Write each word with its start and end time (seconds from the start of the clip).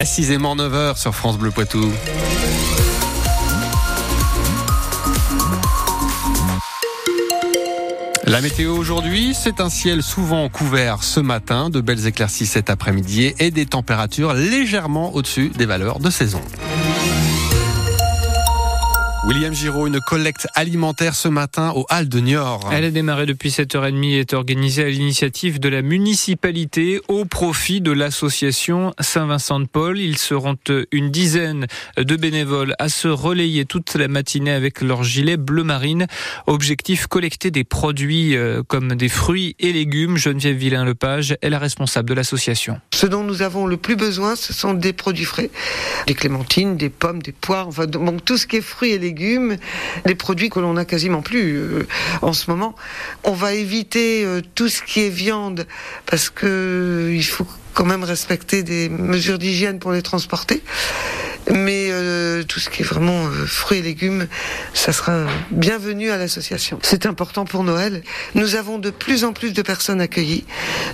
Précisément 0.00 0.54
9h 0.54 0.96
sur 0.96 1.12
France 1.12 1.38
Bleu 1.38 1.50
Poitou. 1.50 1.90
La 8.22 8.40
météo 8.40 8.76
aujourd'hui, 8.76 9.34
c'est 9.34 9.60
un 9.60 9.68
ciel 9.68 10.04
souvent 10.04 10.48
couvert 10.48 11.02
ce 11.02 11.18
matin, 11.18 11.68
de 11.68 11.80
belles 11.80 12.06
éclaircies 12.06 12.46
cet 12.46 12.70
après-midi 12.70 13.34
et 13.40 13.50
des 13.50 13.66
températures 13.66 14.34
légèrement 14.34 15.16
au-dessus 15.16 15.48
des 15.48 15.66
valeurs 15.66 15.98
de 15.98 16.10
saison. 16.10 16.42
William 19.28 19.52
Giraud, 19.52 19.86
une 19.86 20.00
collecte 20.00 20.48
alimentaire 20.54 21.14
ce 21.14 21.28
matin 21.28 21.74
au 21.76 21.84
Hall 21.90 22.08
de 22.08 22.18
Niort. 22.18 22.70
Elle 22.72 22.86
a 22.86 22.90
démarré 22.90 23.26
depuis 23.26 23.50
7h30 23.50 24.02
et 24.06 24.20
est 24.20 24.32
organisée 24.32 24.84
à 24.84 24.88
l'initiative 24.88 25.60
de 25.60 25.68
la 25.68 25.82
municipalité 25.82 26.98
au 27.08 27.26
profit 27.26 27.82
de 27.82 27.92
l'association 27.92 28.94
Saint-Vincent-de-Paul. 28.98 29.98
Ils 29.98 30.16
seront 30.16 30.56
une 30.92 31.10
dizaine 31.10 31.66
de 31.98 32.16
bénévoles 32.16 32.74
à 32.78 32.88
se 32.88 33.06
relayer 33.06 33.66
toute 33.66 33.96
la 33.96 34.08
matinée 34.08 34.50
avec 34.50 34.80
leur 34.80 35.04
gilet 35.04 35.36
bleu 35.36 35.62
marine. 35.62 36.06
Objectif 36.46 37.06
collecter 37.06 37.50
des 37.50 37.64
produits 37.64 38.34
euh, 38.34 38.62
comme 38.66 38.94
des 38.94 39.10
fruits 39.10 39.56
et 39.58 39.74
légumes. 39.74 40.16
Geneviève 40.16 40.56
Villain-Lepage 40.56 41.36
est 41.42 41.50
la 41.50 41.58
responsable 41.58 42.08
de 42.08 42.14
l'association. 42.14 42.80
Ce 42.94 43.04
dont 43.04 43.24
nous 43.24 43.42
avons 43.42 43.66
le 43.66 43.76
plus 43.76 43.96
besoin, 43.96 44.36
ce 44.36 44.54
sont 44.54 44.72
des 44.72 44.94
produits 44.94 45.26
frais. 45.26 45.50
Des 46.06 46.14
clémentines, 46.14 46.78
des 46.78 46.88
pommes, 46.88 47.20
des 47.20 47.32
poires, 47.32 47.68
enfin 47.68 47.86
donc 47.86 48.24
tout 48.24 48.38
ce 48.38 48.46
qui 48.46 48.56
est 48.56 48.62
fruits 48.62 48.92
et 48.92 48.98
légumes 48.98 49.17
des 50.06 50.14
produits 50.14 50.48
que 50.50 50.60
l'on 50.60 50.74
n'a 50.74 50.84
quasiment 50.84 51.22
plus 51.22 51.56
euh, 51.56 51.86
en 52.22 52.32
ce 52.32 52.50
moment. 52.50 52.74
On 53.24 53.32
va 53.32 53.54
éviter 53.54 54.24
euh, 54.24 54.40
tout 54.54 54.68
ce 54.68 54.82
qui 54.82 55.00
est 55.00 55.10
viande 55.10 55.66
parce 56.06 56.30
que 56.30 56.46
euh, 56.46 57.22
faut 57.22 57.46
quand 57.74 57.84
même 57.84 58.04
respecter 58.04 58.62
des 58.62 58.88
mesures 58.88 59.38
d'hygiène 59.38 59.78
pour 59.78 59.92
les 59.92 60.02
transporter. 60.02 60.62
Mais 61.50 61.88
euh, 61.90 62.42
tout 62.42 62.60
ce 62.60 62.68
qui 62.68 62.82
est 62.82 62.84
vraiment 62.84 63.26
euh, 63.26 63.46
fruits 63.46 63.78
et 63.78 63.82
légumes, 63.82 64.26
ça 64.74 64.92
sera 64.92 65.26
bienvenu 65.50 66.10
à 66.10 66.18
l'association. 66.18 66.78
C'est 66.82 67.06
important 67.06 67.44
pour 67.44 67.64
Noël. 67.64 68.02
Nous 68.34 68.54
avons 68.54 68.78
de 68.78 68.90
plus 68.90 69.24
en 69.24 69.32
plus 69.32 69.52
de 69.52 69.62
personnes 69.62 70.00
accueillies. 70.00 70.44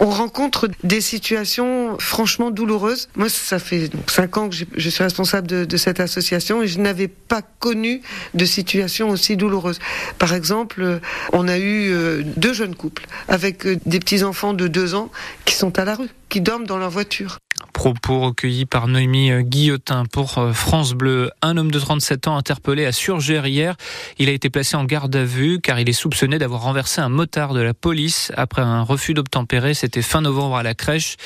On 0.00 0.10
rencontre 0.10 0.68
des 0.84 1.00
situations 1.00 1.98
franchement 1.98 2.50
douloureuses. 2.50 3.08
Moi, 3.16 3.28
ça 3.28 3.58
fait 3.58 3.90
cinq 4.06 4.36
ans 4.36 4.48
que 4.48 4.56
je 4.76 4.88
suis 4.88 5.02
responsable 5.02 5.46
de, 5.46 5.64
de 5.64 5.76
cette 5.76 6.00
association 6.00 6.62
et 6.62 6.68
je 6.68 6.78
n'avais 6.78 7.08
pas 7.08 7.42
connu 7.42 8.00
de 8.34 8.44
situation 8.44 9.10
aussi 9.10 9.36
douloureuse. 9.36 9.78
Par 10.18 10.34
exemple, 10.34 10.82
euh, 10.82 10.98
on 11.32 11.48
a 11.48 11.58
eu 11.58 11.92
deux 12.36 12.52
jeunes 12.52 12.74
couples 12.74 13.06
avec 13.28 13.66
des 13.86 13.98
petits 13.98 14.22
enfants 14.24 14.54
de 14.54 14.68
deux 14.68 14.94
ans 14.94 15.10
qui 15.44 15.54
sont 15.54 15.78
à 15.78 15.84
la 15.84 15.94
rue, 15.94 16.08
qui 16.28 16.40
dorment 16.40 16.66
dans 16.66 16.78
leur 16.78 16.90
voiture. 16.90 17.38
Propos 17.72 18.20
recueillis 18.20 18.66
par 18.66 18.88
Noémie 18.88 19.30
Guillotin 19.44 20.04
pour 20.04 20.38
euh, 20.38 20.52
France 20.52 20.94
Bleu. 20.94 21.30
Un 21.42 21.56
homme 21.56 21.70
de 21.70 21.78
37 21.78 22.26
ans 22.26 22.36
interpellé 22.36 22.84
à 22.84 22.92
Surgère 22.92 23.46
hier. 23.46 23.76
Il 24.18 24.28
a 24.28 24.32
été 24.32 24.50
placé 24.50 24.76
en 24.76 24.84
garde 24.84 25.14
à 25.14 25.24
vue 25.24 25.60
car 25.60 25.78
il 25.78 25.88
est 25.88 25.92
soupçonné 25.92 26.38
d'avoir 26.38 26.62
renversé 26.62 27.00
un 27.00 27.08
motard 27.08 27.54
de 27.54 27.60
la 27.60 27.74
police 27.74 28.32
après 28.36 28.62
un 28.62 28.82
refus 28.82 29.14
d'obtempérer. 29.14 29.74
C'était 29.74 30.02
fin 30.02 30.20
novembre 30.20 30.56
à 30.56 30.62
la 30.62 30.74
crèche. 30.74 31.16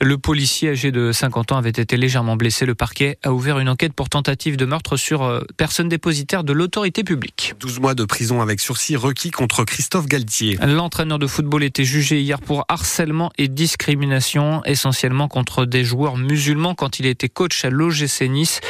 Le 0.00 0.18
policier 0.18 0.70
âgé 0.70 0.90
de 0.90 1.12
50 1.12 1.52
ans 1.52 1.56
avait 1.58 1.70
été 1.70 1.96
légèrement 1.96 2.36
blessé. 2.36 2.66
Le 2.66 2.74
parquet 2.74 3.18
a 3.22 3.32
ouvert 3.32 3.58
une 3.58 3.68
enquête 3.68 3.92
pour 3.92 4.08
tentative 4.08 4.56
de 4.56 4.64
meurtre 4.64 4.96
sur 4.96 5.22
euh, 5.22 5.42
personne 5.56 5.88
dépositaire 5.88 6.42
de 6.42 6.52
l'autorité 6.52 7.04
publique. 7.04 7.54
12 7.60 7.78
mois 7.78 7.94
de 7.94 8.04
prison 8.04 8.40
avec 8.40 8.60
sursis 8.60 8.96
requis 8.96 9.30
contre 9.30 9.64
Christophe 9.64 10.06
Galtier. 10.06 10.58
L'entraîneur 10.66 11.20
de 11.20 11.26
football 11.28 11.62
était 11.62 11.84
jugé 11.84 12.20
hier 12.20 12.40
pour 12.40 12.64
harcèlement 12.68 13.30
et 13.38 13.48
discrimination, 13.48 14.62
essentiellement 14.64 15.28
contre 15.28 15.66
des 15.66 15.79
joueurs 15.84 16.16
musulman 16.16 16.74
quand 16.74 16.98
il 16.98 17.06
était 17.06 17.28
coach 17.28 17.64
à 17.64 17.70
l'OGC 17.70 18.28
Nice. 18.28 18.60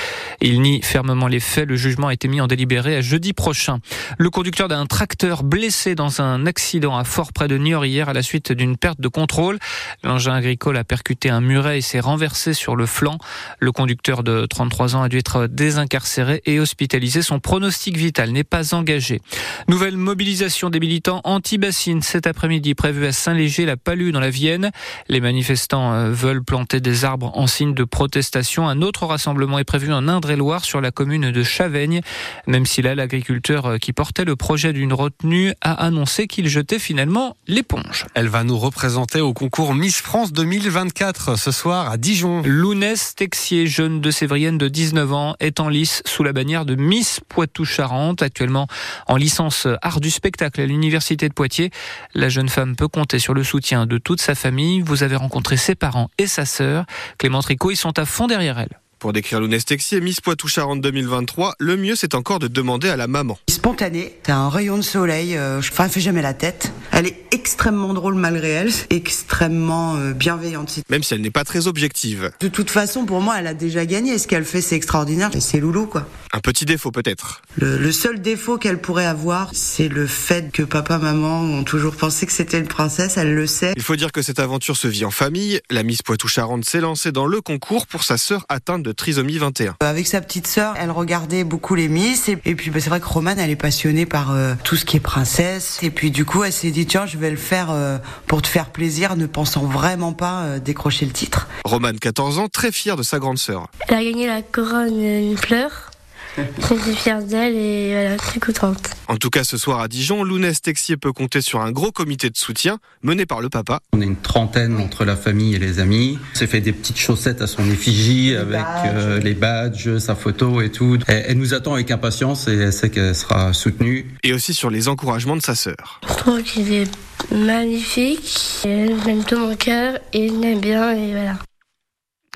Il 0.40 0.60
nie 0.60 0.82
fermement 0.82 1.26
les 1.26 1.40
faits. 1.40 1.68
Le 1.68 1.76
jugement 1.76 2.08
a 2.08 2.14
été 2.14 2.28
mis 2.28 2.40
en 2.40 2.46
délibéré 2.46 2.96
à 2.96 3.00
jeudi 3.00 3.32
prochain. 3.32 3.78
Le 4.18 4.30
conducteur 4.30 4.68
d'un 4.68 4.86
tracteur 4.86 5.42
blessé 5.42 5.94
dans 5.94 6.20
un 6.20 6.46
accident 6.46 6.96
à 6.96 7.04
Fort 7.04 7.32
près 7.32 7.48
de 7.48 7.58
Niort 7.58 7.84
hier 7.84 8.08
à 8.08 8.12
la 8.12 8.22
suite 8.22 8.52
d'une 8.52 8.76
perte 8.76 9.00
de 9.00 9.08
contrôle. 9.08 9.58
L'engin 10.02 10.34
agricole 10.34 10.76
a 10.76 10.84
percuté 10.84 11.30
un 11.30 11.40
muret 11.40 11.78
et 11.78 11.80
s'est 11.80 12.00
renversé 12.00 12.54
sur 12.54 12.76
le 12.76 12.86
flanc. 12.86 13.18
Le 13.58 13.72
conducteur 13.72 14.22
de 14.22 14.46
33 14.46 14.96
ans 14.96 15.02
a 15.02 15.08
dû 15.08 15.18
être 15.18 15.46
désincarcéré 15.46 16.42
et 16.46 16.60
hospitalisé. 16.60 17.22
Son 17.22 17.40
pronostic 17.40 17.96
vital 17.96 18.30
n'est 18.30 18.44
pas 18.44 18.74
engagé. 18.74 19.20
Nouvelle 19.68 19.96
mobilisation 19.96 20.70
des 20.70 20.80
militants 20.80 21.20
anti-bassines 21.24 22.02
cet 22.02 22.26
après-midi 22.26 22.74
prévue 22.74 23.06
à 23.06 23.12
Saint-Léger, 23.12 23.66
la 23.66 23.76
Palue 23.76 24.12
dans 24.12 24.20
la 24.20 24.30
Vienne. 24.30 24.70
Les 25.08 25.20
manifestants 25.20 25.92
euh, 25.92 26.10
veulent 26.10 26.42
planter 26.42 26.80
des 26.80 26.99
arbres 27.04 27.30
en 27.34 27.46
signe 27.46 27.74
de 27.74 27.84
protestation. 27.84 28.68
Un 28.68 28.82
autre 28.82 29.06
rassemblement 29.06 29.58
est 29.58 29.64
prévu 29.64 29.92
en 29.92 30.08
Indre-et-Loire 30.08 30.64
sur 30.64 30.80
la 30.80 30.90
commune 30.90 31.30
de 31.30 31.42
Chaveigne. 31.42 32.00
Même 32.46 32.66
si 32.66 32.82
là, 32.82 32.94
l'agriculteur 32.94 33.66
euh, 33.66 33.78
qui 33.78 33.92
portait 33.92 34.24
le 34.24 34.36
projet 34.36 34.72
d'une 34.72 34.92
retenue 34.92 35.52
a 35.60 35.72
annoncé 35.72 36.26
qu'il 36.26 36.48
jetait 36.48 36.78
finalement 36.78 37.36
l'éponge. 37.46 38.06
Elle 38.14 38.28
va 38.28 38.44
nous 38.44 38.58
représenter 38.58 39.20
au 39.20 39.32
concours 39.32 39.74
Miss 39.74 40.00
France 40.00 40.32
2024 40.32 41.38
ce 41.38 41.50
soir 41.50 41.90
à 41.90 41.96
Dijon. 41.96 42.42
Lounès 42.44 43.14
Texier, 43.14 43.66
jeune 43.66 44.00
de 44.00 44.10
Sévrienne 44.10 44.58
de 44.58 44.68
19 44.68 45.12
ans, 45.12 45.36
est 45.40 45.60
en 45.60 45.68
lice 45.68 46.02
sous 46.06 46.22
la 46.22 46.32
bannière 46.32 46.64
de 46.64 46.74
Miss 46.74 47.20
Poitou-Charentes, 47.28 48.22
actuellement 48.22 48.66
en 49.06 49.16
licence 49.16 49.66
art 49.82 50.00
du 50.00 50.10
spectacle 50.10 50.60
à 50.60 50.66
l'université 50.66 51.28
de 51.28 51.34
Poitiers. 51.34 51.70
La 52.14 52.28
jeune 52.28 52.48
femme 52.48 52.76
peut 52.76 52.88
compter 52.88 53.18
sur 53.18 53.34
le 53.34 53.44
soutien 53.44 53.86
de 53.86 53.98
toute 53.98 54.20
sa 54.20 54.34
famille. 54.34 54.80
Vous 54.80 55.02
avez 55.02 55.16
rencontré 55.16 55.56
ses 55.56 55.74
parents 55.74 56.10
et 56.18 56.26
sa 56.26 56.44
sœur. 56.44 56.84
Clément 57.18 57.42
Tricot, 57.42 57.70
ils 57.70 57.76
sont 57.76 57.98
à 57.98 58.04
fond 58.04 58.26
derrière 58.26 58.58
elle. 58.58 58.80
Pour 59.00 59.14
décrire 59.14 59.40
Lounès 59.40 59.64
Texier, 59.64 60.02
Miss 60.02 60.20
Poitou-Charentes 60.20 60.82
2023, 60.82 61.54
le 61.58 61.78
mieux 61.78 61.96
c'est 61.96 62.14
encore 62.14 62.38
de 62.38 62.48
demander 62.48 62.90
à 62.90 62.96
la 62.96 63.06
maman. 63.06 63.38
Spontanée, 63.48 64.18
c'est 64.22 64.32
un 64.32 64.50
rayon 64.50 64.76
de 64.76 64.82
soleil, 64.82 65.38
euh, 65.38 65.58
enfin 65.58 65.84
elle 65.84 65.90
fait 65.90 66.00
jamais 66.00 66.20
la 66.20 66.34
tête. 66.34 66.70
Elle 66.92 67.06
est 67.06 67.16
extrêmement 67.32 67.94
drôle 67.94 68.14
malgré 68.14 68.50
elle, 68.50 68.70
extrêmement 68.90 69.96
euh, 69.96 70.12
bienveillante. 70.12 70.80
Même 70.88 71.02
si 71.02 71.14
elle 71.14 71.20
n'est 71.20 71.30
pas 71.30 71.44
très 71.44 71.66
objective. 71.66 72.30
De 72.40 72.48
toute 72.48 72.70
façon, 72.70 73.06
pour 73.06 73.20
moi, 73.20 73.36
elle 73.38 73.46
a 73.46 73.54
déjà 73.54 73.86
gagné. 73.86 74.18
Ce 74.18 74.26
qu'elle 74.26 74.44
fait, 74.44 74.60
c'est 74.60 74.76
extraordinaire. 74.76 75.30
C'est 75.38 75.60
loulou, 75.60 75.86
quoi. 75.86 76.06
Un 76.32 76.40
petit 76.40 76.64
défaut 76.64 76.90
peut-être. 76.90 77.42
Le, 77.56 77.76
le, 77.76 77.92
seul 77.92 78.20
défaut 78.20 78.56
qu'elle 78.56 78.80
pourrait 78.80 79.06
avoir, 79.06 79.50
c'est 79.52 79.88
le 79.88 80.06
fait 80.06 80.52
que 80.52 80.62
papa, 80.62 80.98
maman 80.98 81.40
ont 81.40 81.64
toujours 81.64 81.96
pensé 81.96 82.26
que 82.26 82.32
c'était 82.32 82.58
une 82.58 82.68
princesse. 82.68 83.16
Elle 83.16 83.34
le 83.34 83.46
sait. 83.46 83.72
Il 83.76 83.82
faut 83.82 83.96
dire 83.96 84.12
que 84.12 84.22
cette 84.22 84.38
aventure 84.38 84.76
se 84.76 84.86
vit 84.86 85.04
en 85.04 85.10
famille. 85.10 85.60
La 85.70 85.82
Miss 85.82 86.02
Poitou-Charentes 86.02 86.64
s'est 86.64 86.80
lancée 86.80 87.10
dans 87.10 87.26
le 87.26 87.40
concours 87.40 87.86
pour 87.86 88.04
sa 88.04 88.16
sœur 88.16 88.44
atteinte 88.48 88.82
de 88.82 88.92
trisomie 88.92 89.38
21. 89.38 89.76
Avec 89.80 90.06
sa 90.06 90.20
petite 90.20 90.46
sœur, 90.46 90.74
elle 90.78 90.90
regardait 90.90 91.44
beaucoup 91.44 91.74
les 91.74 91.88
Miss. 91.88 92.28
Et, 92.28 92.38
et 92.44 92.54
puis, 92.54 92.70
bah, 92.70 92.80
c'est 92.80 92.90
vrai 92.90 93.00
que 93.00 93.06
Romane, 93.06 93.38
elle 93.38 93.50
est 93.50 93.56
passionnée 93.56 94.06
par 94.06 94.32
euh, 94.32 94.54
tout 94.62 94.76
ce 94.76 94.84
qui 94.84 94.96
est 94.96 95.00
princesse. 95.00 95.78
Et 95.82 95.90
puis, 95.90 96.10
du 96.10 96.24
coup, 96.24 96.44
elle 96.44 96.52
s'est 96.52 96.70
dit, 96.70 96.79
tiens, 96.86 97.06
je 97.06 97.18
vais 97.18 97.30
le 97.30 97.36
faire 97.36 97.70
euh, 97.70 97.98
pour 98.26 98.42
te 98.42 98.48
faire 98.48 98.70
plaisir, 98.70 99.16
ne 99.16 99.26
pensant 99.26 99.64
vraiment 99.64 100.12
pas 100.12 100.42
euh, 100.42 100.58
décrocher 100.58 101.06
le 101.06 101.12
titre. 101.12 101.48
Romane, 101.64 101.98
14 101.98 102.38
ans, 102.38 102.48
très 102.48 102.72
fière 102.72 102.96
de 102.96 103.02
sa 103.02 103.18
grande 103.18 103.38
sœur. 103.38 103.66
Elle 103.88 103.94
a 103.96 104.04
gagné 104.04 104.26
la 104.26 104.42
couronne 104.42 105.00
une 105.00 105.36
fleur. 105.36 105.89
J'étais 106.38 106.92
fière 106.94 107.22
d'elle 107.22 107.54
et 107.56 107.92
voilà, 107.92 108.16
très 108.16 108.40
contente. 108.40 108.90
En 109.08 109.16
tout 109.16 109.30
cas, 109.30 109.44
ce 109.44 109.56
soir 109.56 109.80
à 109.80 109.88
Dijon, 109.88 110.22
Lounès 110.24 110.62
Texier 110.62 110.96
peut 110.96 111.12
compter 111.12 111.40
sur 111.40 111.60
un 111.60 111.72
gros 111.72 111.90
comité 111.90 112.30
de 112.30 112.36
soutien 112.36 112.78
mené 113.02 113.26
par 113.26 113.40
le 113.40 113.48
papa. 113.48 113.80
On 113.92 114.00
est 114.00 114.04
une 114.04 114.16
trentaine 114.16 114.78
entre 114.80 115.04
la 115.04 115.16
famille 115.16 115.54
et 115.54 115.58
les 115.58 115.80
amis. 115.80 116.18
On 116.34 116.38
s'est 116.38 116.46
fait 116.46 116.60
des 116.60 116.72
petites 116.72 116.98
chaussettes 116.98 117.42
à 117.42 117.46
son 117.46 117.68
effigie 117.70 118.30
Les 118.30 118.36
avec 118.36 118.60
badges. 118.60 118.90
euh, 118.94 119.18
les 119.20 119.34
badges, 119.34 119.98
sa 119.98 120.14
photo 120.14 120.60
et 120.60 120.70
tout. 120.70 120.98
Elle, 121.08 121.24
elle 121.28 121.38
nous 121.38 121.54
attend 121.54 121.74
avec 121.74 121.90
impatience 121.90 122.46
et 122.48 122.54
elle 122.56 122.72
sait 122.72 122.90
qu'elle 122.90 123.14
sera 123.16 123.52
soutenue. 123.52 124.06
Et 124.22 124.32
aussi 124.32 124.54
sur 124.54 124.70
les 124.70 124.88
encouragements 124.88 125.36
de 125.36 125.42
sa 125.42 125.54
sœur. 125.54 126.00
Je 126.08 126.14
trouve 126.14 126.42
qu'il 126.42 126.72
est 126.72 126.90
magnifique. 127.32 128.60
Elle 128.64 128.94
m'aime 129.04 129.24
tout 129.24 129.38
mon 129.38 129.56
cœur 129.56 129.98
et 130.12 130.26
il 130.26 130.38
m'aime 130.38 130.60
bien 130.60 130.92
et 130.92 131.10
voilà. 131.12 131.38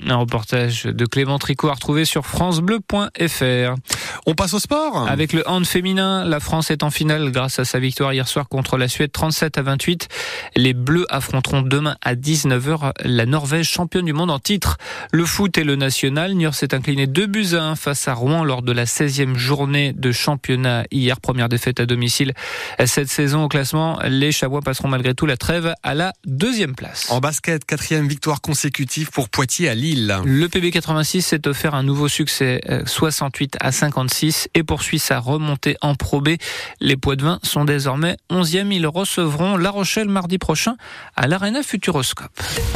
Un 0.03 0.17
reportage 0.17 0.85
de 0.85 1.07
Clément 1.07 1.39
Tricot 1.39 1.69
à 1.69 1.75
retrouver 1.75 2.05
sur 2.05 2.27
francebleu.fr. 2.27 3.75
On 4.27 4.35
passe 4.35 4.53
au 4.53 4.59
sport 4.59 5.09
Avec 5.09 5.33
le 5.33 5.49
hand 5.49 5.65
féminin, 5.65 6.25
la 6.25 6.41
France 6.41 6.73
est 6.73 6.83
en 6.83 6.91
finale 6.91 7.31
grâce 7.31 7.61
à 7.61 7.65
sa 7.65 7.79
victoire 7.79 8.13
hier 8.13 8.27
soir 8.27 8.49
contre 8.49 8.77
la 8.77 8.89
Suède 8.89 9.13
37 9.13 9.57
à 9.57 9.63
28. 9.63 10.09
Les 10.57 10.75
Bleus 10.75 11.07
affronteront 11.11 11.63
demain 11.63 11.97
à 12.03 12.17
19h 12.17 12.93
la 13.05 13.27
Norvège 13.27 13.69
championne 13.69 14.05
du 14.05 14.13
monde 14.13 14.33
en 14.33 14.41
titre. 14.41 14.79
Le 15.13 15.25
foot 15.25 15.57
et 15.59 15.65
le 15.65 15.77
national, 15.77 16.35
Niort 16.35 16.55
s'est 16.55 16.75
incliné 16.75 17.07
2 17.07 17.27
buts 17.27 17.55
à 17.55 17.63
1 17.63 17.77
face 17.77 18.09
à 18.09 18.15
Rouen 18.15 18.43
lors 18.43 18.63
de 18.63 18.73
la 18.73 18.87
16e 18.87 19.37
journée 19.37 19.93
de 19.93 20.11
championnat 20.11 20.87
hier. 20.91 21.21
Première 21.21 21.49
défaite 21.49 21.79
à 21.79 21.87
domicile 21.87 22.33
cette 22.85 23.09
saison 23.09 23.45
au 23.45 23.49
classement. 23.49 24.01
Les 24.09 24.33
Chamois 24.33 24.61
passeront 24.61 24.89
malgré 24.89 25.15
tout 25.15 25.27
la 25.27 25.37
trêve 25.37 25.73
à 25.85 25.95
la 25.95 26.13
deuxième 26.27 26.75
place. 26.75 27.11
En 27.11 27.21
basket, 27.21 27.65
quatrième 27.65 28.09
victoire 28.09 28.41
consécutive 28.41 29.11
pour 29.11 29.29
Poitiers 29.29 29.69
à 29.69 29.75
Lille. 29.77 29.84
Le 30.25 30.47
PB 30.47 30.71
86 30.71 31.23
s'est 31.23 31.47
offert 31.47 31.75
un 31.75 31.83
nouveau 31.83 32.09
succès, 32.09 32.61
euh, 32.71 32.83
68 32.87 33.57
à 33.61 33.71
56, 33.71 34.49
et 34.55 34.63
poursuit 34.63 34.99
sa 34.99 35.19
remontée 35.19 35.77
en 35.83 35.95
Pro 35.95 36.21
B. 36.21 36.37
Les 36.81 36.97
Poids-de-Vin 36.97 37.39
sont 37.43 37.65
désormais 37.65 38.17
11e. 38.31 38.73
Ils 38.73 38.87
recevront 38.87 39.57
La 39.57 39.71
Rochelle 39.71 40.09
mardi 40.09 40.39
prochain 40.39 40.77
à 41.17 41.27
l'Arena 41.27 41.63
Futuroscope. 41.63 42.41